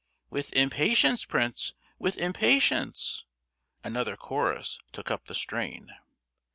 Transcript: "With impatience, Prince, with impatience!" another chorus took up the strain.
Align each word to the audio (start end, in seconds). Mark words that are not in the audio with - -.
"With 0.31 0.51
impatience, 0.53 1.25
Prince, 1.25 1.75
with 1.99 2.17
impatience!" 2.17 3.23
another 3.83 4.17
chorus 4.17 4.79
took 4.91 5.11
up 5.11 5.25
the 5.27 5.35
strain. 5.35 5.91